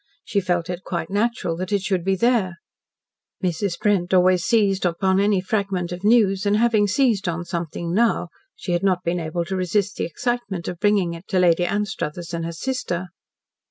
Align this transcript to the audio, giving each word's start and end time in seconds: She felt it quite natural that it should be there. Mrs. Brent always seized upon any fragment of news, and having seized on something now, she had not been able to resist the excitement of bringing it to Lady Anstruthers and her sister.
She 0.25 0.41
felt 0.41 0.67
it 0.67 0.83
quite 0.83 1.11
natural 1.11 1.55
that 1.57 1.71
it 1.71 1.83
should 1.83 2.03
be 2.03 2.15
there. 2.15 2.55
Mrs. 3.43 3.77
Brent 3.77 4.15
always 4.15 4.43
seized 4.43 4.83
upon 4.83 5.19
any 5.19 5.39
fragment 5.41 5.91
of 5.91 6.03
news, 6.03 6.43
and 6.43 6.57
having 6.57 6.87
seized 6.87 7.29
on 7.29 7.45
something 7.45 7.93
now, 7.93 8.29
she 8.55 8.71
had 8.71 8.81
not 8.81 9.03
been 9.03 9.19
able 9.19 9.45
to 9.45 9.55
resist 9.55 9.97
the 9.97 10.05
excitement 10.05 10.67
of 10.67 10.79
bringing 10.79 11.13
it 11.13 11.27
to 11.27 11.37
Lady 11.37 11.65
Anstruthers 11.67 12.33
and 12.33 12.43
her 12.45 12.51
sister. 12.51 13.09